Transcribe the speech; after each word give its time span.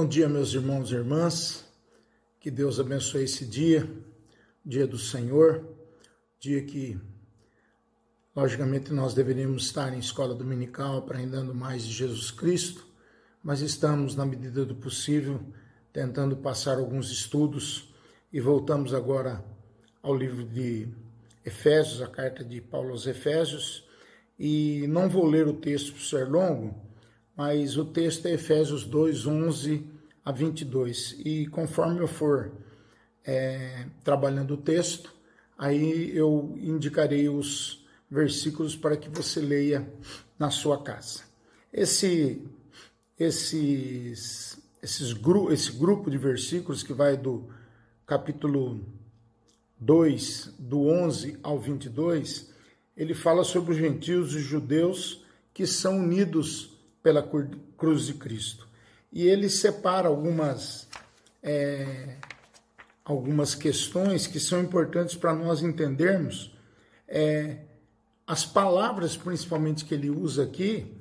Bom 0.00 0.08
dia, 0.08 0.30
meus 0.30 0.54
irmãos 0.54 0.90
e 0.90 0.94
irmãs. 0.94 1.62
Que 2.40 2.50
Deus 2.50 2.80
abençoe 2.80 3.24
esse 3.24 3.44
dia, 3.44 3.86
dia 4.64 4.86
do 4.86 4.96
Senhor, 4.96 5.62
dia 6.38 6.64
que, 6.64 6.98
logicamente, 8.34 8.94
nós 8.94 9.12
deveríamos 9.12 9.64
estar 9.64 9.92
em 9.92 9.98
escola 9.98 10.34
dominical 10.34 10.96
aprendendo 10.96 11.54
mais 11.54 11.84
de 11.84 11.92
Jesus 11.92 12.30
Cristo, 12.30 12.86
mas 13.42 13.60
estamos, 13.60 14.16
na 14.16 14.24
medida 14.24 14.64
do 14.64 14.74
possível, 14.74 15.38
tentando 15.92 16.34
passar 16.34 16.78
alguns 16.78 17.10
estudos 17.10 17.92
e 18.32 18.40
voltamos 18.40 18.94
agora 18.94 19.44
ao 20.02 20.16
livro 20.16 20.44
de 20.44 20.88
Efésios, 21.44 22.00
a 22.00 22.08
carta 22.08 22.42
de 22.42 22.58
Paulo 22.58 22.92
aos 22.92 23.06
Efésios, 23.06 23.86
e 24.38 24.86
não 24.88 25.10
vou 25.10 25.26
ler 25.26 25.46
o 25.46 25.52
texto 25.52 25.92
por 25.92 26.00
ser 26.00 26.26
longo, 26.26 26.89
mas 27.40 27.78
o 27.78 27.86
texto 27.86 28.26
é 28.26 28.34
Efésios 28.34 28.84
2, 28.84 29.26
11 29.26 29.86
a 30.22 30.30
22. 30.30 31.16
E 31.24 31.46
conforme 31.46 31.98
eu 31.98 32.06
for 32.06 32.52
é, 33.24 33.86
trabalhando 34.04 34.52
o 34.52 34.56
texto, 34.58 35.10
aí 35.56 36.14
eu 36.14 36.54
indicarei 36.58 37.30
os 37.30 37.82
versículos 38.10 38.76
para 38.76 38.94
que 38.94 39.08
você 39.08 39.40
leia 39.40 39.90
na 40.38 40.50
sua 40.50 40.82
casa. 40.82 41.22
Esse, 41.72 42.46
esses, 43.18 44.62
esses, 44.82 45.16
esse 45.50 45.72
grupo 45.72 46.10
de 46.10 46.18
versículos 46.18 46.82
que 46.82 46.92
vai 46.92 47.16
do 47.16 47.48
capítulo 48.06 48.84
2, 49.78 50.56
do 50.58 50.82
11 50.88 51.38
ao 51.42 51.58
22, 51.58 52.52
ele 52.94 53.14
fala 53.14 53.44
sobre 53.44 53.72
os 53.72 53.78
gentios 53.78 54.34
e 54.34 54.40
judeus 54.40 55.24
que 55.54 55.66
são 55.66 56.00
unidos 56.00 56.69
pela 57.02 57.22
cruz 57.76 58.06
de 58.06 58.14
Cristo. 58.14 58.68
E 59.12 59.26
ele 59.26 59.48
separa 59.48 60.08
algumas, 60.08 60.88
é, 61.42 62.16
algumas 63.04 63.54
questões 63.54 64.26
que 64.26 64.38
são 64.38 64.62
importantes 64.62 65.16
para 65.16 65.34
nós 65.34 65.62
entendermos. 65.62 66.54
É, 67.08 67.58
as 68.26 68.46
palavras, 68.46 69.16
principalmente, 69.16 69.84
que 69.84 69.94
ele 69.94 70.08
usa 70.08 70.44
aqui, 70.44 70.96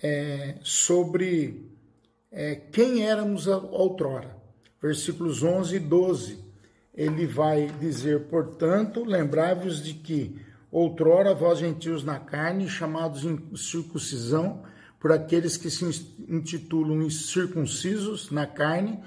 é, 0.00 0.56
sobre 0.62 1.68
é, 2.30 2.54
quem 2.54 3.04
éramos 3.04 3.46
outrora. 3.46 4.36
Versículos 4.80 5.42
11 5.42 5.76
e 5.76 5.78
12. 5.80 6.44
Ele 6.94 7.26
vai 7.26 7.66
dizer, 7.80 8.26
portanto, 8.26 9.04
lembrai-vos 9.04 9.82
de 9.82 9.94
que 9.94 10.40
outrora 10.70 11.34
vós 11.34 11.58
gentios 11.58 12.04
na 12.04 12.18
carne, 12.18 12.68
chamados 12.68 13.24
em 13.24 13.56
circuncisão, 13.56 14.62
por 14.98 15.12
aqueles 15.12 15.56
que 15.56 15.70
se 15.70 15.84
intitulam 16.28 17.08
circuncisos 17.08 18.30
na 18.30 18.46
carne 18.46 18.98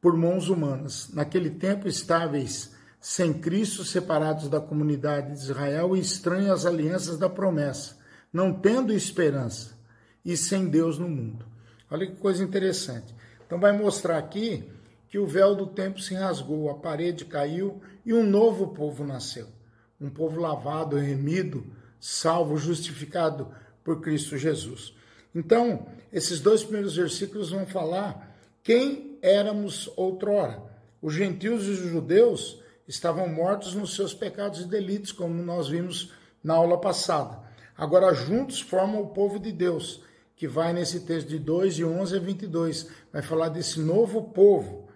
por 0.00 0.16
mãos 0.16 0.48
humanas. 0.48 1.10
Naquele 1.12 1.50
tempo 1.50 1.88
estáveis 1.88 2.74
sem 3.00 3.34
Cristo, 3.34 3.84
separados 3.84 4.48
da 4.48 4.60
comunidade 4.60 5.32
de 5.32 5.38
Israel 5.38 5.96
e 5.96 6.00
estranhos 6.00 6.50
às 6.50 6.66
alianças 6.66 7.18
da 7.18 7.28
promessa, 7.28 7.98
não 8.32 8.52
tendo 8.52 8.92
esperança 8.92 9.78
e 10.24 10.36
sem 10.36 10.68
Deus 10.68 10.98
no 10.98 11.08
mundo. 11.08 11.44
Olha 11.90 12.06
que 12.06 12.16
coisa 12.16 12.42
interessante. 12.42 13.14
Então 13.46 13.60
vai 13.60 13.76
mostrar 13.76 14.18
aqui 14.18 14.64
que 15.08 15.18
o 15.18 15.26
véu 15.26 15.54
do 15.54 15.66
tempo 15.66 16.00
se 16.00 16.14
rasgou, 16.14 16.70
a 16.70 16.74
parede 16.74 17.24
caiu 17.24 17.80
e 18.06 18.12
um 18.12 18.26
novo 18.26 18.68
povo 18.68 19.04
nasceu. 19.04 19.48
Um 20.00 20.10
povo 20.10 20.40
lavado, 20.40 20.96
remido, 20.96 21.64
salvo, 22.00 22.56
justificado 22.56 23.48
por 23.84 24.00
Cristo 24.00 24.36
Jesus. 24.36 24.94
Então, 25.34 25.86
esses 26.12 26.40
dois 26.40 26.62
primeiros 26.62 26.96
versículos 26.96 27.50
vão 27.50 27.66
falar 27.66 28.34
quem 28.62 29.18
éramos 29.20 29.90
outrora. 29.96 30.62
Os 31.02 31.12
gentios 31.12 31.66
e 31.66 31.70
os 31.70 31.78
judeus 31.78 32.62
estavam 32.86 33.28
mortos 33.28 33.74
nos 33.74 33.94
seus 33.94 34.14
pecados 34.14 34.60
e 34.60 34.68
delitos, 34.68 35.10
como 35.10 35.34
nós 35.42 35.68
vimos 35.68 36.12
na 36.42 36.54
aula 36.54 36.80
passada. 36.80 37.42
Agora, 37.76 38.14
juntos 38.14 38.60
formam 38.60 39.02
o 39.02 39.08
povo 39.08 39.38
de 39.38 39.50
Deus, 39.50 40.02
que 40.36 40.46
vai 40.46 40.72
nesse 40.72 41.00
texto 41.00 41.28
de 41.28 41.38
2, 41.38 41.74
de 41.74 41.84
11 41.84 42.16
a 42.16 42.20
22. 42.20 42.88
Vai 43.12 43.22
falar 43.22 43.48
desse 43.48 43.80
novo 43.80 44.22
povo. 44.22 44.88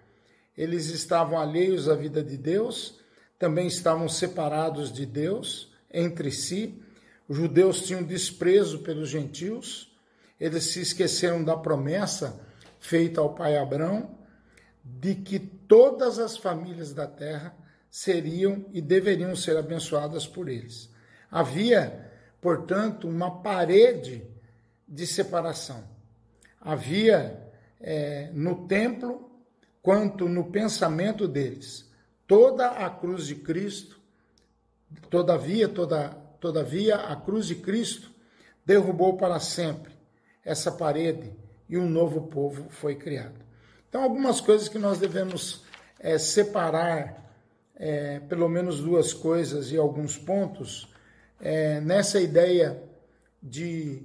Eles 0.57 0.89
estavam 0.89 1.37
alheios 1.37 1.89
à 1.89 1.95
vida 1.95 2.23
de 2.23 2.37
Deus, 2.37 2.99
também 3.37 3.67
estavam 3.67 4.07
separados 4.07 4.91
de 4.91 5.05
Deus 5.05 5.71
entre 5.91 6.31
si. 6.31 6.81
Os 7.27 7.37
judeus 7.37 7.81
tinham 7.81 8.03
desprezo 8.03 8.79
pelos 8.79 9.09
gentios 9.09 9.88
eles 10.39 10.65
se 10.65 10.81
esqueceram 10.81 11.43
da 11.43 11.57
promessa 11.57 12.39
feita 12.79 13.19
ao 13.19 13.35
pai 13.35 13.57
Abraão 13.57 14.17
de 14.83 15.13
que 15.15 15.37
todas 15.37 16.17
as 16.17 16.37
famílias 16.37 16.93
da 16.93 17.05
terra 17.05 17.53
seriam 17.91 18.65
e 18.71 18.81
deveriam 18.81 19.35
ser 19.35 19.57
abençoadas 19.57 20.25
por 20.25 20.47
eles. 20.47 20.89
Havia, 21.29 22.09
portanto, 22.39 23.07
uma 23.07 23.41
parede 23.41 24.23
de 24.87 25.05
separação. 25.05 25.83
Havia 26.61 27.51
é, 27.79 28.31
no 28.33 28.67
templo, 28.67 29.29
quanto 29.81 30.27
no 30.27 30.51
pensamento 30.51 31.27
deles, 31.27 31.89
toda 32.25 32.67
a 32.69 32.89
cruz 32.89 33.27
de 33.27 33.35
Cristo, 33.35 33.99
todavia, 35.09 35.67
toda, 35.67 36.09
todavia 36.39 36.95
a 36.95 37.15
cruz 37.15 37.45
de 37.45 37.55
Cristo 37.55 38.11
derrubou 38.65 39.17
para 39.17 39.39
sempre 39.39 39.98
essa 40.43 40.71
parede 40.71 41.31
e 41.67 41.77
um 41.77 41.89
novo 41.89 42.27
povo 42.27 42.69
foi 42.69 42.95
criado. 42.95 43.39
Então, 43.87 44.03
algumas 44.03 44.39
coisas 44.41 44.67
que 44.67 44.77
nós 44.77 44.99
devemos 44.99 45.63
é, 45.99 46.17
separar, 46.17 47.33
é, 47.75 48.19
pelo 48.21 48.47
menos 48.47 48.81
duas 48.81 49.13
coisas 49.13 49.71
e 49.71 49.77
alguns 49.77 50.17
pontos, 50.17 50.93
é, 51.39 51.79
nessa 51.81 52.19
ideia 52.19 52.81
de, 53.41 54.03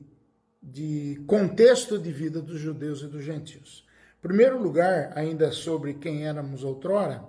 de 0.62 1.22
contexto 1.26 1.98
de 1.98 2.10
vida 2.12 2.40
dos 2.40 2.60
judeus 2.60 3.02
e 3.02 3.06
dos 3.06 3.24
gentios. 3.24 3.84
Em 4.18 4.22
primeiro 4.22 4.62
lugar, 4.62 5.12
ainda 5.14 5.52
sobre 5.52 5.94
quem 5.94 6.26
éramos 6.26 6.64
outrora, 6.64 7.24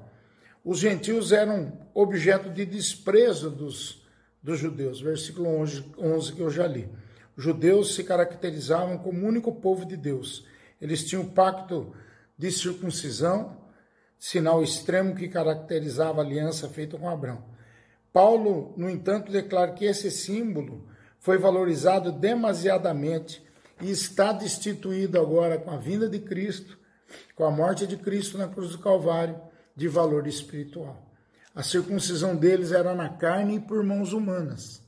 os 0.64 0.80
gentios 0.80 1.32
eram 1.32 1.74
objeto 1.94 2.50
de 2.50 2.66
desprezo 2.66 3.50
dos, 3.50 4.04
dos 4.42 4.60
judeus, 4.60 5.02
versículo 5.02 5.50
11, 5.60 5.86
11 5.98 6.34
que 6.34 6.42
eu 6.42 6.50
já 6.50 6.66
li. 6.66 6.90
Judeus 7.38 7.96
se 7.96 8.04
caracterizavam 8.04 8.98
como 8.98 9.26
único 9.26 9.54
povo 9.54 9.86
de 9.86 9.98
Deus. 9.98 10.46
Eles 10.80 11.04
tinham 11.04 11.24
o 11.24 11.32
pacto 11.32 11.94
de 12.38 12.52
circuncisão, 12.52 13.58
sinal 14.18 14.64
extremo 14.64 15.16
que 15.16 15.28
caracterizava 15.28 16.22
a 16.22 16.26
aliança 16.26 16.70
feita 16.70 16.98
com 16.98 17.10
Abraão. 17.10 17.44
Paulo, 18.12 18.74
no 18.78 18.90
entanto, 18.90 19.32
declara 19.32 19.74
que 19.74 19.86
esse 19.86 20.10
símbolo 20.10 20.88
foi 21.20 21.38
valorizado 21.38 22.12
demasiadamente 22.12 23.44
e 23.82 23.92
está 23.92 24.32
destituído 24.32 25.20
agora 25.20 25.58
com 25.58 25.72
a 25.72 25.78
vinda 25.78 26.08
de 26.08 26.20
Cristo, 26.20 26.78
com 27.36 27.44
a 27.44 27.52
morte 27.52 27.86
de 27.86 27.98
Cristo 27.98 28.38
na 28.38 28.48
cruz 28.48 28.72
do 28.72 28.80
Calvário, 28.80 29.40
de 29.76 29.88
valor 29.88 30.28
espiritual. 30.28 31.06
A 31.54 31.62
circuncisão 31.62 32.36
deles 32.36 32.72
era 32.72 32.96
na 32.96 33.10
carne 33.10 33.56
e 33.56 33.60
por 33.60 33.84
mãos 33.84 34.14
humanas. 34.14 34.85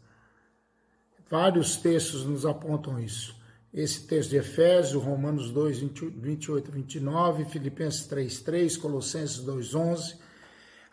Vários 1.30 1.76
textos 1.76 2.26
nos 2.26 2.46
apontam 2.46 3.00
isso. 3.00 3.36
Esse 3.74 4.08
texto 4.08 4.30
de 4.30 4.38
Efésios, 4.38 5.04
Romanos 5.04 5.52
2, 5.52 5.80
28 5.80 6.72
29, 6.72 7.46
Filipenses 7.46 8.06
3, 8.08 8.40
3, 8.40 8.78
Colossenses 8.78 9.40
2, 9.40 9.76
11. 9.76 10.16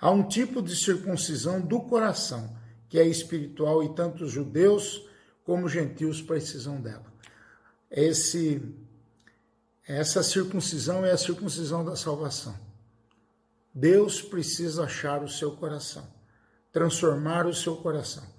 Há 0.00 0.10
um 0.10 0.26
tipo 0.26 0.60
de 0.60 0.74
circuncisão 0.74 1.60
do 1.60 1.80
coração, 1.80 2.54
que 2.88 2.98
é 2.98 3.06
espiritual 3.06 3.82
e 3.82 3.94
tanto 3.94 4.24
os 4.24 4.32
judeus 4.32 5.08
como 5.44 5.66
os 5.66 5.72
gentios 5.72 6.20
precisam 6.20 6.80
dela. 6.80 7.06
Esse, 7.90 8.60
essa 9.86 10.22
circuncisão 10.22 11.04
é 11.04 11.12
a 11.12 11.16
circuncisão 11.16 11.84
da 11.84 11.94
salvação. 11.94 12.58
Deus 13.72 14.20
precisa 14.20 14.84
achar 14.84 15.22
o 15.22 15.28
seu 15.28 15.52
coração, 15.52 16.06
transformar 16.72 17.46
o 17.46 17.54
seu 17.54 17.76
coração. 17.76 18.33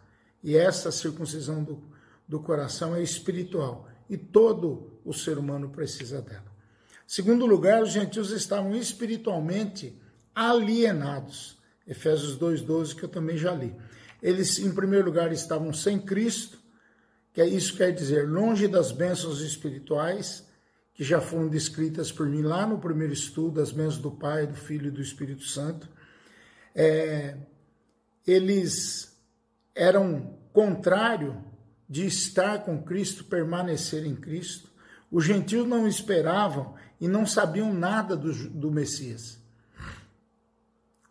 E 0.45 0.55
essa 0.55 0.91
circuncisão 0.91 1.63
do, 1.63 1.83
do 2.27 2.39
coração 2.39 2.95
é 2.95 3.01
espiritual 3.01 3.89
e 4.07 4.15
todo 4.15 4.99
o 5.03 5.11
ser 5.11 5.39
humano 5.39 5.69
precisa 5.69 6.21
dela. 6.21 6.45
Segundo 7.07 7.47
lugar, 7.47 7.81
os 7.81 7.89
gentios 7.89 8.29
estavam 8.29 8.75
espiritualmente 8.75 9.99
alienados. 10.35 11.57
Efésios 11.87 12.37
2:12 12.37 12.93
que 12.93 13.01
eu 13.01 13.09
também 13.09 13.35
já 13.35 13.55
li. 13.55 13.75
Eles, 14.21 14.59
em 14.59 14.71
primeiro 14.71 15.05
lugar, 15.05 15.33
estavam 15.33 15.73
sem 15.73 15.97
Cristo, 15.97 16.59
que 17.33 17.41
é 17.41 17.47
isso 17.47 17.75
quer 17.75 17.91
dizer 17.91 18.29
longe 18.29 18.67
das 18.67 18.91
bênçãos 18.91 19.41
espirituais 19.41 20.45
que 20.93 21.03
já 21.03 21.19
foram 21.19 21.47
descritas 21.49 22.11
por 22.11 22.27
mim 22.27 22.43
lá 22.43 22.67
no 22.67 22.77
primeiro 22.77 23.13
estudo, 23.13 23.59
as 23.59 23.71
bênçãos 23.71 23.97
do 23.97 24.11
Pai, 24.11 24.45
do 24.45 24.55
Filho 24.55 24.89
e 24.89 24.91
do 24.91 25.01
Espírito 25.01 25.43
Santo. 25.43 25.89
É, 26.75 27.35
eles 28.27 29.14
eram 29.75 30.37
contrário 30.53 31.43
de 31.87 32.05
estar 32.05 32.63
com 32.63 32.81
Cristo, 32.81 33.25
permanecer 33.25 34.05
em 34.05 34.15
Cristo. 34.15 34.69
Os 35.11 35.25
gentios 35.25 35.67
não 35.67 35.87
esperavam 35.87 36.73
e 36.99 37.07
não 37.07 37.27
sabiam 37.27 37.73
nada 37.73 38.15
do, 38.15 38.33
do 38.49 38.71
Messias. 38.71 39.37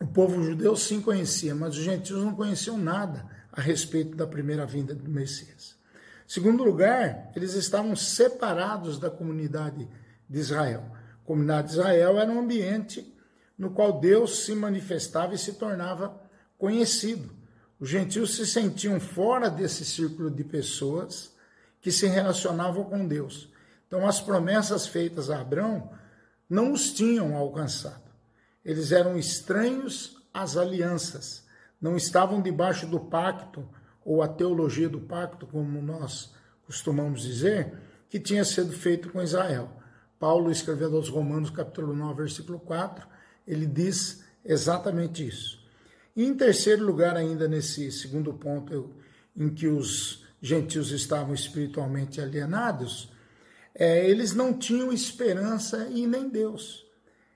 O 0.00 0.06
povo 0.06 0.42
judeu 0.42 0.74
sim 0.74 1.00
conhecia, 1.00 1.54
mas 1.54 1.76
os 1.76 1.84
gentios 1.84 2.24
não 2.24 2.34
conheciam 2.34 2.76
nada 2.76 3.26
a 3.52 3.60
respeito 3.60 4.16
da 4.16 4.26
primeira 4.26 4.66
vinda 4.66 4.94
do 4.94 5.08
Messias. 5.08 5.76
Segundo 6.26 6.64
lugar, 6.64 7.30
eles 7.36 7.54
estavam 7.54 7.94
separados 7.94 8.98
da 8.98 9.10
comunidade 9.10 9.88
de 10.28 10.38
Israel. 10.38 10.84
A 11.22 11.26
comunidade 11.26 11.68
de 11.68 11.74
Israel 11.74 12.18
era 12.18 12.30
um 12.30 12.40
ambiente 12.40 13.14
no 13.56 13.70
qual 13.70 14.00
Deus 14.00 14.44
se 14.44 14.54
manifestava 14.54 15.34
e 15.34 15.38
se 15.38 15.52
tornava 15.52 16.20
conhecido. 16.58 17.43
Os 17.78 17.88
gentios 17.88 18.36
se 18.36 18.46
sentiam 18.46 19.00
fora 19.00 19.50
desse 19.50 19.84
círculo 19.84 20.30
de 20.30 20.44
pessoas 20.44 21.32
que 21.80 21.90
se 21.90 22.06
relacionavam 22.06 22.84
com 22.84 23.06
Deus. 23.06 23.48
Então, 23.86 24.06
as 24.06 24.20
promessas 24.20 24.86
feitas 24.86 25.30
a 25.30 25.40
Abraão 25.40 25.90
não 26.48 26.72
os 26.72 26.92
tinham 26.92 27.36
alcançado. 27.36 28.02
Eles 28.64 28.92
eram 28.92 29.18
estranhos 29.18 30.16
às 30.32 30.56
alianças, 30.56 31.44
não 31.80 31.96
estavam 31.96 32.40
debaixo 32.40 32.86
do 32.86 32.98
pacto, 32.98 33.68
ou 34.04 34.22
a 34.22 34.28
teologia 34.28 34.88
do 34.88 35.00
pacto, 35.00 35.46
como 35.46 35.80
nós 35.80 36.32
costumamos 36.66 37.22
dizer, 37.22 37.74
que 38.08 38.20
tinha 38.20 38.44
sido 38.44 38.72
feito 38.72 39.10
com 39.10 39.22
Israel. 39.22 39.70
Paulo, 40.18 40.50
escrevendo 40.50 40.96
aos 40.96 41.08
Romanos, 41.08 41.50
capítulo 41.50 41.94
9, 41.94 42.14
versículo 42.22 42.58
4, 42.60 43.06
ele 43.46 43.66
diz 43.66 44.24
exatamente 44.44 45.26
isso. 45.26 45.63
E 46.16 46.24
em 46.24 46.34
terceiro 46.34 46.84
lugar, 46.84 47.16
ainda 47.16 47.48
nesse 47.48 47.90
segundo 47.90 48.32
ponto, 48.34 48.94
em 49.36 49.48
que 49.52 49.66
os 49.66 50.24
gentios 50.40 50.90
estavam 50.90 51.34
espiritualmente 51.34 52.20
alienados, 52.20 53.10
é, 53.74 54.08
eles 54.08 54.32
não 54.32 54.56
tinham 54.56 54.92
esperança 54.92 55.88
e 55.90 56.06
nem 56.06 56.28
Deus. 56.28 56.86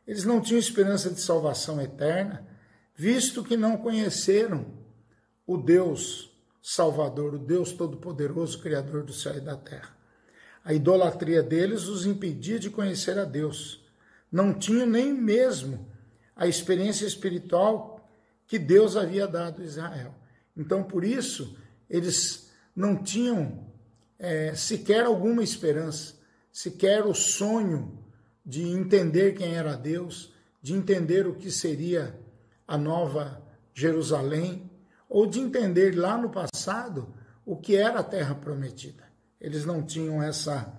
Eles 0.07 0.25
não 0.25 0.41
tinham 0.41 0.59
esperança 0.59 1.11
de 1.11 1.21
salvação 1.21 1.81
eterna, 1.81 2.47
visto 2.95 3.43
que 3.43 3.57
não 3.57 3.77
conheceram 3.77 4.67
o 5.47 5.57
Deus 5.57 6.31
Salvador, 6.63 7.35
o 7.35 7.39
Deus 7.39 7.73
Todo-Poderoso, 7.73 8.61
Criador 8.61 9.03
do 9.03 9.13
céu 9.13 9.37
e 9.37 9.41
da 9.41 9.57
terra. 9.57 9.97
A 10.63 10.75
idolatria 10.75 11.43
deles 11.43 11.89
os 11.89 12.05
impedia 12.05 12.59
de 12.59 12.69
conhecer 12.69 13.19
a 13.19 13.25
Deus. 13.25 13.83
Não 14.31 14.53
tinham 14.53 14.87
nem 14.87 15.13
mesmo 15.13 15.89
a 16.37 16.47
experiência 16.47 17.07
espiritual 17.07 17.88
que 18.49 18.59
Deus 18.59 18.97
havia 18.97 19.29
dado 19.29 19.61
a 19.61 19.65
Israel. 19.65 20.15
Então, 20.57 20.83
por 20.83 21.05
isso, 21.05 21.57
eles 21.89 22.51
não 22.75 22.97
tinham 22.97 23.69
é, 24.19 24.55
sequer 24.55 25.05
alguma 25.05 25.45
esperança, 25.45 26.15
sequer 26.51 27.05
o 27.05 27.15
sonho 27.15 28.03
de 28.45 28.63
entender 28.67 29.35
quem 29.35 29.55
era 29.55 29.77
Deus, 29.77 30.33
de 30.63 30.73
entender 30.73 31.27
o 31.27 31.35
que 31.35 31.51
seria 31.51 32.19
a 32.67 32.79
nova 32.79 33.41
Jerusalém, 33.75 34.69
ou 35.09 35.27
de 35.27 35.39
entender 35.39 35.95
lá 35.95 36.17
no 36.17 36.31
passado 36.31 37.15
o 37.45 37.57
que 37.57 37.77
era 37.77 38.01
a 38.01 38.05
terra 38.05 38.35
prometida. 38.35 39.05
Eles 39.39 39.65
não 39.65 39.83
tinham 39.83 40.23
essa, 40.23 40.75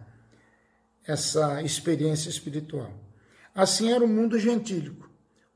essa 1.06 1.62
experiência 1.62 2.30
espiritual. 2.30 2.94
Assim 3.54 3.92
era 3.92 4.04
o 4.04 4.08
mundo 4.08 4.38
gentílico 4.40 5.09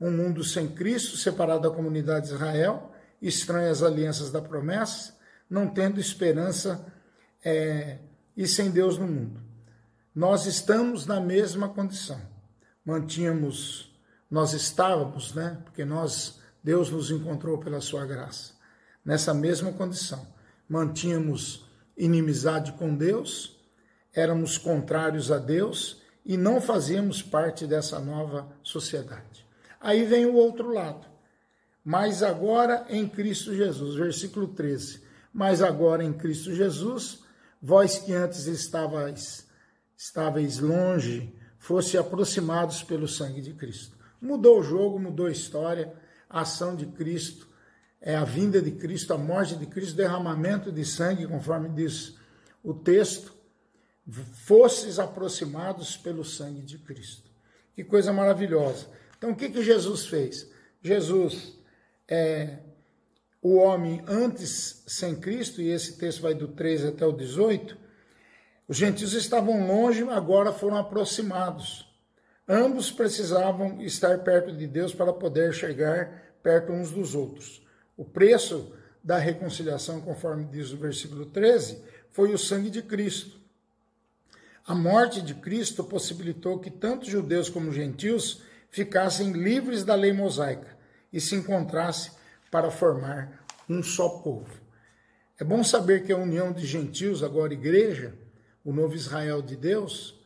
um 0.04 0.12
mundo 0.12 0.44
sem 0.44 0.68
Cristo, 0.68 1.16
separado 1.16 1.62
da 1.62 1.74
comunidade 1.74 2.28
de 2.28 2.34
Israel, 2.34 2.92
estranho 3.22 3.72
às 3.72 3.82
alianças 3.82 4.30
da 4.30 4.42
promessa, 4.42 5.18
não 5.50 5.66
tendo 5.66 5.98
esperança 5.98 6.86
é, 7.44 8.00
e 8.36 8.46
sem 8.46 8.70
Deus 8.70 8.98
no 8.98 9.08
mundo. 9.08 9.42
Nós 10.14 10.46
estamos 10.46 11.06
na 11.06 11.22
mesma 11.22 11.70
condição. 11.70 12.20
Mantínhamos, 12.86 13.98
nós 14.30 14.52
estávamos, 14.52 15.34
né? 15.34 15.62
Porque 15.64 15.86
nós, 15.86 16.42
Deus 16.62 16.90
nos 16.90 17.10
encontrou 17.10 17.58
pela 17.60 17.80
sua 17.80 18.06
graça. 18.06 18.56
Nessa 19.06 19.34
mesma 19.34 19.72
condição. 19.72 20.28
Mantínhamos 20.68 21.66
inimizade 21.98 22.74
com 22.74 22.94
Deus, 22.94 23.58
éramos 24.14 24.58
contrários 24.58 25.32
a 25.32 25.38
Deus 25.38 26.02
e 26.26 26.36
não 26.36 26.60
fazíamos 26.60 27.22
parte 27.22 27.66
dessa 27.66 28.00
nova 28.00 28.52
sociedade. 28.62 29.43
Aí 29.84 30.06
vem 30.06 30.26
o 30.26 30.36
outro 30.36 30.72
lado. 30.72 31.06
Mas 31.84 32.24
agora 32.24 32.86
em 32.90 33.06
Cristo 33.06 33.54
Jesus, 33.54 33.96
versículo 33.96 34.48
13. 34.48 35.04
Mas 35.34 35.62
agora 35.62 36.02
em 36.02 36.14
Cristo 36.14 36.56
Jesus, 36.56 37.20
vós 37.62 37.98
que 37.98 38.14
antes 38.14 38.48
estavais, 38.48 39.46
estavais 39.98 40.60
longe, 40.60 41.36
fosse 41.60 41.98
aproximados 41.98 42.82
pelo 42.82 43.10
sangue 43.10 43.42
de 43.42 43.54
Cristo. 43.54 43.98
Mudou 44.22 44.62
o 44.62 44.64
jogo, 44.64 44.98
mudou 44.98 45.26
a 45.26 45.32
história, 45.32 45.94
a 46.30 46.42
ação 46.42 46.78
de 46.78 46.86
Cristo, 46.86 47.46
é 48.00 48.16
a 48.16 48.24
vinda 48.24 48.62
de 48.62 48.72
Cristo, 48.72 49.14
a 49.14 49.18
morte 49.18 49.58
de 49.58 49.66
Cristo, 49.66 49.98
derramamento 49.98 50.72
de 50.72 50.86
sangue, 50.86 51.28
conforme 51.28 51.68
diz 51.68 52.16
o 52.64 52.74
texto, 52.74 53.34
fosses 54.46 54.98
aproximados 54.98 55.98
pelo 55.98 56.24
sangue 56.24 56.62
de 56.62 56.78
Cristo. 56.78 57.30
Que 57.76 57.84
coisa 57.84 58.14
maravilhosa. 58.14 58.88
Então, 59.24 59.32
o 59.32 59.38
que, 59.38 59.48
que 59.48 59.64
Jesus 59.64 60.06
fez? 60.08 60.52
Jesus 60.82 61.58
é 62.10 62.58
o 63.42 63.56
homem 63.56 64.04
antes 64.06 64.84
sem 64.86 65.16
Cristo, 65.16 65.62
e 65.62 65.70
esse 65.70 65.98
texto 65.98 66.22
vai 66.22 66.34
do 66.34 66.50
13 66.50 66.90
até 66.90 67.06
o 67.06 67.14
18. 67.14 67.78
Os 68.68 68.76
gentios 68.76 69.14
estavam 69.14 69.66
longe, 69.66 70.04
agora 70.10 70.52
foram 70.52 70.76
aproximados. 70.76 71.90
Ambos 72.46 72.92
precisavam 72.92 73.82
estar 73.82 74.26
perto 74.26 74.52
de 74.52 74.68
Deus 74.68 74.94
para 74.94 75.14
poder 75.14 75.54
chegar 75.54 76.36
perto 76.44 76.74
uns 76.74 76.92
dos 76.92 77.16
outros. 77.16 77.66
O 77.96 78.04
preço 78.04 78.74
da 79.02 79.18
reconciliação, 79.18 80.02
conforme 80.02 80.44
diz 80.52 80.74
o 80.74 80.78
versículo 80.78 81.28
13, 81.28 81.82
foi 82.12 82.34
o 82.34 82.38
sangue 82.38 82.70
de 82.70 82.82
Cristo. 82.82 83.40
A 84.68 84.76
morte 84.76 85.22
de 85.22 85.34
Cristo 85.34 85.82
possibilitou 85.82 86.60
que 86.60 86.70
tanto 86.70 87.10
judeus 87.10 87.48
como 87.48 87.72
gentios 87.72 88.42
ficassem 88.74 89.32
livres 89.32 89.84
da 89.84 89.94
lei 89.94 90.12
mosaica 90.12 90.76
e 91.14 91.22
se 91.22 91.36
encontrassem 91.36 92.12
para 92.50 92.72
formar 92.72 93.46
um 93.70 93.84
só 93.84 94.10
povo. 94.10 94.50
É 95.40 95.44
bom 95.44 95.64
saber 95.64 96.04
que 96.04 96.12
a 96.12 96.18
união 96.18 96.52
de 96.52 96.66
gentios, 96.66 97.22
agora 97.22 97.54
igreja, 97.54 98.16
o 98.66 98.74
novo 98.74 98.96
Israel 98.96 99.44
de 99.44 99.56
Deus, 99.56 100.20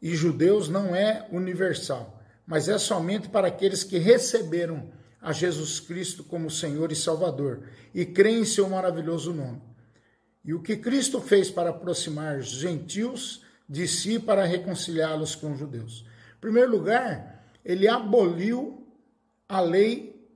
e 0.00 0.14
judeus 0.14 0.68
não 0.68 0.94
é 0.94 1.26
universal, 1.32 2.22
mas 2.46 2.68
é 2.68 2.76
somente 2.76 3.30
para 3.30 3.48
aqueles 3.48 3.82
que 3.82 3.96
receberam 3.96 4.92
a 5.18 5.32
Jesus 5.32 5.80
Cristo 5.80 6.22
como 6.22 6.50
Senhor 6.50 6.92
e 6.92 6.96
Salvador 6.96 7.62
e 7.94 8.04
creem 8.04 8.40
em 8.40 8.44
seu 8.44 8.68
maravilhoso 8.68 9.32
nome. 9.32 9.62
E 10.44 10.52
o 10.52 10.62
que 10.62 10.76
Cristo 10.76 11.18
fez 11.18 11.50
para 11.50 11.70
aproximar 11.70 12.38
os 12.38 12.48
gentios 12.48 13.42
de 13.66 13.88
si 13.88 14.18
para 14.18 14.44
reconciliá-los 14.44 15.34
com 15.34 15.52
os 15.52 15.58
judeus? 15.58 16.04
Em 16.36 16.40
primeiro 16.40 16.70
lugar, 16.70 17.39
ele 17.64 17.88
aboliu 17.88 18.86
a 19.48 19.60
lei 19.60 20.28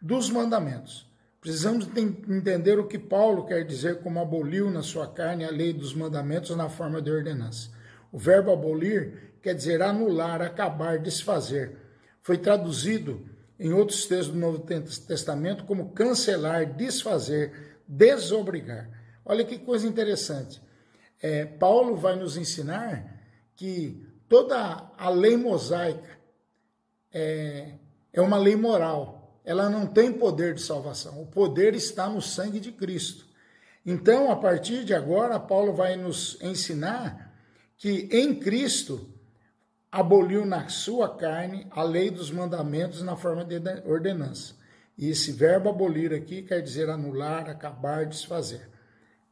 dos 0.00 0.30
mandamentos. 0.30 1.08
Precisamos 1.40 1.86
entender 1.96 2.78
o 2.78 2.86
que 2.86 2.98
Paulo 2.98 3.44
quer 3.44 3.64
dizer 3.64 4.00
como 4.00 4.18
aboliu 4.18 4.70
na 4.70 4.82
sua 4.82 5.06
carne 5.06 5.44
a 5.44 5.50
lei 5.50 5.74
dos 5.74 5.94
mandamentos 5.94 6.56
na 6.56 6.70
forma 6.70 7.02
de 7.02 7.10
ordenança. 7.10 7.70
O 8.10 8.18
verbo 8.18 8.50
abolir 8.50 9.34
quer 9.42 9.54
dizer 9.54 9.82
anular, 9.82 10.40
acabar, 10.40 10.98
desfazer. 10.98 11.76
Foi 12.22 12.38
traduzido 12.38 13.28
em 13.58 13.74
outros 13.74 14.06
textos 14.06 14.28
do 14.28 14.38
Novo 14.38 14.60
Testamento 14.60 15.64
como 15.64 15.90
cancelar, 15.90 16.64
desfazer, 16.74 17.78
desobrigar. 17.86 18.88
Olha 19.24 19.44
que 19.44 19.58
coisa 19.58 19.86
interessante. 19.86 20.62
É, 21.20 21.44
Paulo 21.44 21.96
vai 21.96 22.16
nos 22.16 22.36
ensinar 22.36 23.22
que 23.54 24.06
toda 24.28 24.90
a 24.96 25.08
lei 25.10 25.36
mosaica 25.36 26.18
é, 27.14 27.74
é 28.12 28.20
uma 28.20 28.36
lei 28.36 28.56
moral. 28.56 29.40
Ela 29.44 29.70
não 29.70 29.86
tem 29.86 30.12
poder 30.12 30.54
de 30.54 30.60
salvação. 30.60 31.22
O 31.22 31.26
poder 31.26 31.74
está 31.74 32.08
no 32.08 32.20
sangue 32.20 32.58
de 32.58 32.72
Cristo. 32.72 33.26
Então, 33.86 34.30
a 34.30 34.36
partir 34.36 34.84
de 34.84 34.92
agora, 34.92 35.38
Paulo 35.38 35.72
vai 35.72 35.94
nos 35.94 36.38
ensinar 36.42 37.32
que 37.76 38.08
em 38.10 38.34
Cristo 38.34 39.08
aboliu 39.92 40.44
na 40.44 40.68
sua 40.68 41.16
carne 41.16 41.68
a 41.70 41.82
lei 41.82 42.10
dos 42.10 42.30
mandamentos 42.30 43.02
na 43.02 43.14
forma 43.14 43.44
de 43.44 43.60
ordenança. 43.84 44.54
E 44.96 45.08
esse 45.08 45.30
verbo 45.32 45.68
abolir 45.68 46.12
aqui 46.12 46.42
quer 46.42 46.60
dizer 46.62 46.88
anular, 46.88 47.48
acabar, 47.48 48.06
desfazer, 48.06 48.68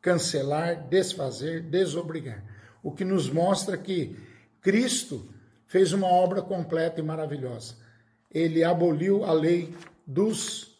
cancelar, 0.00 0.86
desfazer, 0.88 1.62
desobrigar. 1.62 2.44
O 2.82 2.92
que 2.92 3.04
nos 3.04 3.30
mostra 3.30 3.78
que 3.78 4.16
Cristo 4.60 5.31
fez 5.72 5.94
uma 5.94 6.06
obra 6.06 6.42
completa 6.42 7.00
e 7.00 7.02
maravilhosa. 7.02 7.76
Ele 8.30 8.62
aboliu 8.62 9.24
a 9.24 9.32
lei 9.32 9.74
dos, 10.06 10.76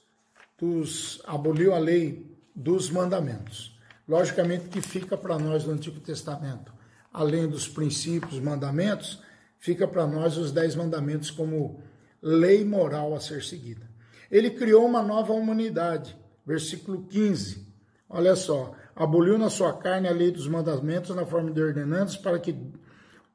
dos 0.59 1.23
aboliu 1.25 1.75
a 1.75 1.79
lei 1.79 2.31
dos 2.55 2.91
mandamentos. 2.91 3.75
Logicamente 4.07 4.69
que 4.69 4.83
fica 4.83 5.17
para 5.17 5.39
nós 5.39 5.65
no 5.65 5.73
Antigo 5.73 5.99
Testamento 5.99 6.71
além 7.11 7.49
dos 7.49 7.67
princípios, 7.67 8.39
mandamentos, 8.39 9.23
fica 9.59 9.89
para 9.89 10.07
nós 10.07 10.37
os 10.37 10.53
dez 10.53 10.75
mandamentos 10.75 11.31
como 11.31 11.83
lei 12.21 12.63
moral 12.63 13.15
a 13.15 13.21
ser 13.21 13.43
seguida. 13.43 13.91
Ele 14.31 14.51
criou 14.51 14.87
uma 14.87 15.03
nova 15.03 15.33
humanidade, 15.33 16.15
versículo 16.45 17.03
15. 17.05 17.67
Olha 18.11 18.37
só, 18.37 18.75
aboliu 18.95 19.39
na 19.39 19.49
sua 19.49 19.73
carne 19.73 20.07
a 20.07 20.13
lei 20.13 20.31
dos 20.31 20.47
mandamentos 20.47 21.17
na 21.17 21.25
forma 21.25 21.51
de 21.51 21.63
ordenanças 21.63 22.17
para 22.17 22.39
que 22.39 22.55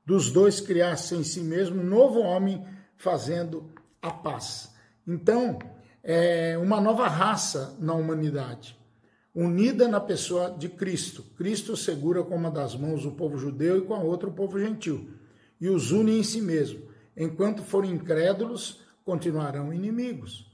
dos 0.07 0.31
dois 0.31 0.61
criasse 0.61 1.15
em 1.15 1.23
si 1.23 1.41
mesmo 1.41 1.81
um 1.81 1.85
novo 1.85 2.21
homem 2.21 2.65
fazendo 2.95 3.69
a 4.01 4.09
paz. 4.09 4.73
Então, 5.05 5.59
é 6.01 6.57
uma 6.57 6.79
nova 6.79 7.09
raça 7.09 7.75
na 7.77 7.93
humanidade, 7.93 8.79
unida 9.35 9.85
na 9.85 9.99
pessoa 9.99 10.49
de 10.49 10.69
Cristo. 10.69 11.23
Cristo 11.37 11.75
segura 11.75 12.23
com 12.23 12.37
uma 12.37 12.49
das 12.49 12.73
mãos 12.73 13.05
o 13.05 13.11
povo 13.11 13.37
judeu 13.37 13.79
e 13.79 13.81
com 13.81 13.93
a 13.93 13.99
outra 13.99 14.29
o 14.29 14.33
povo 14.33 14.57
gentil, 14.57 15.09
e 15.59 15.67
os 15.67 15.91
une 15.91 16.17
em 16.17 16.23
si 16.23 16.39
mesmo. 16.39 16.87
Enquanto 17.15 17.61
forem 17.61 17.91
incrédulos, 17.91 18.79
continuarão 19.03 19.73
inimigos. 19.73 20.49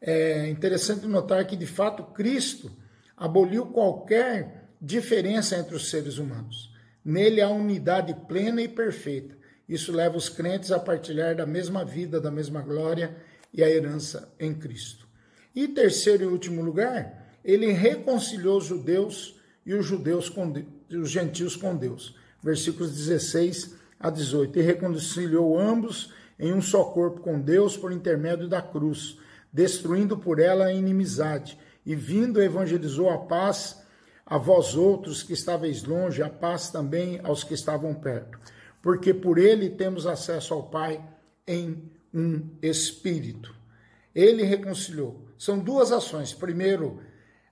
É 0.00 0.48
interessante 0.48 1.06
notar 1.06 1.46
que, 1.46 1.54
de 1.54 1.66
fato, 1.66 2.02
Cristo 2.02 2.72
aboliu 3.14 3.66
qualquer 3.66 4.70
diferença 4.80 5.54
entre 5.54 5.76
os 5.76 5.90
seres 5.90 6.16
humanos. 6.16 6.74
Nele 7.06 7.40
há 7.40 7.48
unidade 7.48 8.12
plena 8.26 8.60
e 8.60 8.66
perfeita. 8.66 9.36
Isso 9.68 9.92
leva 9.92 10.16
os 10.16 10.28
crentes 10.28 10.72
a 10.72 10.78
partilhar 10.80 11.36
da 11.36 11.46
mesma 11.46 11.84
vida, 11.84 12.20
da 12.20 12.32
mesma 12.32 12.60
glória 12.60 13.14
e 13.54 13.62
a 13.62 13.70
herança 13.70 14.34
em 14.40 14.52
Cristo. 14.52 15.06
E 15.54 15.68
terceiro 15.68 16.24
e 16.24 16.26
último 16.26 16.62
lugar, 16.62 17.38
ele 17.44 17.70
reconciliou 17.70 18.58
os 18.58 18.64
judeus 18.64 19.40
e 19.64 19.72
os 19.72 19.86
judeus 19.86 20.28
com 20.28 20.52
os 20.90 21.08
gentios 21.08 21.54
com 21.54 21.76
Deus. 21.76 22.16
Versículos 22.42 22.90
16 22.90 23.76
a 24.00 24.10
18. 24.10 24.58
E 24.58 24.62
reconciliou 24.62 25.56
ambos 25.56 26.12
em 26.40 26.52
um 26.52 26.60
só 26.60 26.82
corpo 26.86 27.20
com 27.20 27.40
Deus 27.40 27.76
por 27.76 27.92
intermédio 27.92 28.48
da 28.48 28.60
cruz, 28.60 29.16
destruindo 29.52 30.18
por 30.18 30.40
ela 30.40 30.64
a 30.64 30.72
inimizade, 30.72 31.56
e 31.86 31.94
vindo 31.94 32.42
evangelizou 32.42 33.08
a 33.10 33.18
paz 33.18 33.85
a 34.26 34.36
vós 34.36 34.74
outros 34.74 35.22
que 35.22 35.32
estáveis 35.32 35.84
longe, 35.84 36.20
a 36.20 36.28
paz 36.28 36.68
também 36.68 37.20
aos 37.22 37.44
que 37.44 37.54
estavam 37.54 37.94
perto, 37.94 38.38
porque 38.82 39.14
por 39.14 39.38
ele 39.38 39.70
temos 39.70 40.04
acesso 40.04 40.52
ao 40.52 40.64
Pai 40.64 41.00
em 41.46 41.90
um 42.12 42.50
espírito. 42.60 43.54
Ele 44.12 44.42
reconciliou. 44.42 45.24
São 45.38 45.58
duas 45.58 45.92
ações. 45.92 46.32
Primeiro, 46.32 47.00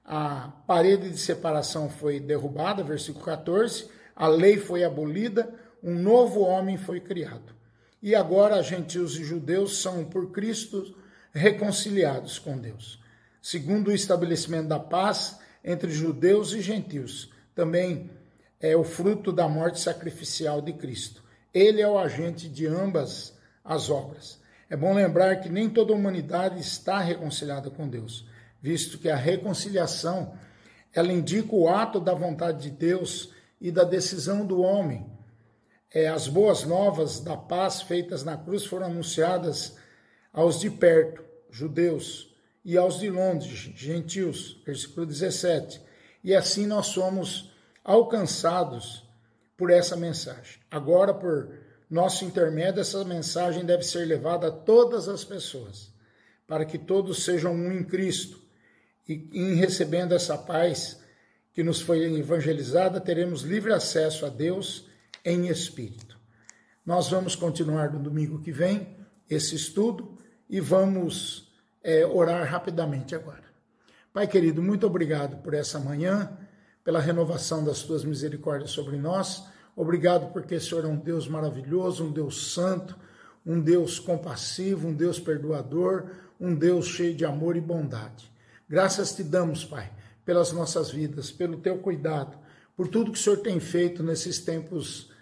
a 0.05 0.53
parede 0.67 1.11
de 1.11 1.19
separação 1.19 1.89
foi 1.89 2.19
derrubada, 2.19 2.83
versículo 2.83 3.25
14, 3.25 3.89
a 4.17 4.27
lei 4.27 4.57
foi 4.59 4.83
abolida, 4.83 5.55
um 5.83 5.95
novo 5.95 6.41
homem 6.41 6.77
foi 6.77 7.01
criado. 7.01 7.55
E 8.03 8.15
agora 8.15 8.63
gentios 8.63 9.17
e 9.19 9.25
judeus 9.25 9.81
são 9.81 10.05
por 10.05 10.31
Cristo 10.31 10.97
reconciliados 11.33 12.39
com 12.39 12.59
Deus. 12.59 13.03
Segundo 13.41 13.89
o 13.89 13.93
estabelecimento 13.93 14.69
da 14.69 14.79
paz 14.79 15.39
entre 15.65 15.91
judeus 15.91 16.53
e 16.53 16.61
gentios, 16.61 17.33
também 17.55 18.11
é 18.61 18.77
o 18.77 18.85
fruto 18.85 19.33
da 19.33 19.49
morte 19.49 19.81
sacrificial 19.81 20.61
de 20.61 20.73
Cristo. 20.75 21.23
Ele 21.53 21.81
é 21.81 21.89
o 21.89 21.99
agente 21.99 22.49
de 22.49 22.67
ambas 22.67 23.35
as 23.65 23.89
obras. 23.89 24.41
É 24.69 24.77
bom 24.77 24.93
lembrar 24.93 25.37
que 25.37 25.49
nem 25.49 25.71
toda 25.71 25.93
a 25.93 25.97
humanidade 25.97 26.61
está 26.61 26.99
reconciliada 26.99 27.71
com 27.71 27.89
Deus, 27.89 28.27
visto 28.61 28.99
que 28.99 29.09
a 29.09 29.17
reconciliação 29.17 30.35
ela 30.93 31.13
indica 31.13 31.55
o 31.55 31.69
ato 31.69 32.01
da 32.01 32.15
vontade 32.15 32.71
de 32.71 32.71
Deus 32.71 33.33
e 33.61 33.71
da 33.71 33.85
decisão 33.85 34.47
do 34.47 34.61
homem. 34.61 35.07
É, 35.93 36.09
as 36.09 36.29
boas 36.29 36.65
novas 36.65 37.21
da 37.21 37.37
paz 37.37 37.83
feitas 37.83 38.25
na 38.25 38.37
cruz 38.37 38.65
foram 38.65 38.87
anunciadas 38.87 39.77
aos 40.33 40.61
de 40.61 40.71
perto, 40.71 41.23
judeus, 41.51 42.34
e 42.65 42.79
aos 42.79 42.99
de 42.99 43.11
longe, 43.11 43.75
gentios, 43.77 44.61
versículo 44.65 45.07
17. 45.07 45.81
E 46.23 46.35
assim 46.35 46.67
nós 46.67 46.87
somos 46.87 47.53
alcançados 47.85 49.07
por 49.57 49.71
essa 49.71 49.97
mensagem. 49.97 50.61
Agora, 50.71 51.13
por 51.13 51.51
nosso 51.91 52.25
intermédio, 52.25 52.81
essa 52.81 53.05
mensagem 53.05 53.65
deve 53.65 53.83
ser 53.83 54.07
levada 54.07 54.49
a 54.49 54.51
todas 54.51 55.09
as 55.09 55.23
pessoas, 55.23 55.93
para 56.47 56.65
que 56.65 56.79
todos 56.79 57.25
sejam 57.25 57.55
um 57.55 57.71
em 57.71 57.85
Cristo. 57.85 58.43
E 59.07 59.29
em 59.33 59.55
recebendo 59.55 60.15
essa 60.15 60.39
paz 60.39 60.99
que 61.53 61.63
nos 61.63 61.81
foi 61.81 62.03
evangelizada, 62.19 63.01
teremos 63.01 63.43
livre 63.43 63.73
acesso 63.73 64.25
a 64.25 64.29
Deus 64.31 64.87
em 65.25 65.49
espírito. 65.49 66.19
Nós 66.85 67.11
vamos 67.11 67.37
continuar 67.37 67.93
no 67.93 68.03
domingo 68.03 68.41
que 68.41 68.51
vem 68.51 68.97
esse 69.29 69.55
estudo 69.55 70.19
e 70.49 70.61
vamos 70.61 71.44
é, 71.85 72.07
orar 72.07 72.51
rapidamente 72.51 73.15
agora. 73.15 73.45
Pai 74.13 74.27
querido, 74.27 74.63
muito 74.63 74.87
obrigado 74.87 75.37
por 75.43 75.53
essa 75.53 75.79
manhã, 75.79 76.33
pela 76.83 76.99
renovação 76.99 77.63
das 77.63 77.83
tuas 77.83 78.05
misericórdias 78.05 78.71
sobre 78.71 78.97
nós. 78.97 79.45
Obrigado 79.77 80.33
porque 80.33 80.55
o 80.55 80.61
Senhor 80.61 80.85
é 80.85 80.89
um 80.89 80.97
Deus 80.97 81.29
maravilhoso, 81.29 82.05
um 82.05 82.13
Deus 82.13 82.53
santo, 82.53 82.97
um 83.45 83.61
Deus 83.61 83.99
compassivo, 83.99 84.89
um 84.89 84.95
Deus 84.95 85.21
perdoador, 85.21 86.11
um 86.41 86.55
Deus 86.55 86.87
cheio 86.87 87.15
de 87.15 87.25
amor 87.25 87.57
e 87.57 87.61
bondade. 87.61 88.33
Graças 88.69 89.15
te 89.15 89.23
damos, 89.23 89.65
Pai, 89.65 89.93
pelas 90.25 90.53
nossas 90.53 90.91
vidas, 90.91 91.31
pelo 91.31 91.59
teu 91.59 91.79
cuidado, 91.79 92.39
por 92.77 92.89
tudo 92.89 93.13
que 93.13 93.19
o 93.19 93.23
Senhor 93.23 93.37
tem 93.39 93.61
feito 93.61 94.03
nesses 94.03 94.39
tempos 94.39 95.13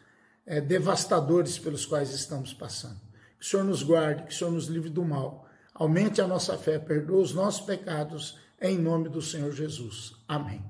é, 0.47 0.61
devastadores 0.61 1.59
pelos 1.59 1.85
quais 1.85 2.11
estamos 2.11 2.54
passando. 2.54 3.00
Que 3.38 3.45
o 3.45 3.49
Senhor 3.49 3.64
nos 3.64 3.83
guarde, 3.83 4.25
que 4.25 4.33
o 4.33 4.37
Senhor 4.37 4.52
nos 4.52 4.66
livre 4.66 4.90
do 4.90 5.04
mal. 5.04 5.49
Aumente 5.75 6.21
a 6.21 6.26
nossa 6.26 6.57
fé, 6.59 6.79
perdoa 6.79 7.23
os 7.23 7.35
nossos 7.35 7.62
pecados, 7.62 8.38
em 8.61 8.79
nome 8.79 9.09
do 9.09 9.23
Senhor 9.23 9.52
Jesus. 9.52 10.14
Amém. 10.29 10.62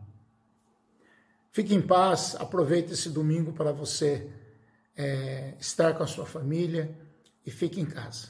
Fique 1.50 1.74
em 1.74 1.82
paz, 1.82 2.34
aproveite 2.38 2.92
esse 2.92 3.10
domingo 3.10 3.52
para 3.52 3.72
você 3.72 4.30
é, 4.96 5.54
estar 5.60 5.94
com 5.94 6.02
a 6.02 6.06
sua 6.06 6.24
família 6.24 6.96
e 7.44 7.50
fique 7.50 7.80
em 7.80 7.84
casa. 7.84 8.28